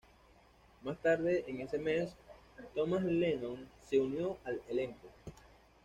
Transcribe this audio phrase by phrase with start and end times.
[0.81, 2.11] Más tarde en ese mes,
[2.73, 5.09] Thomas Lennon se unió al elenco.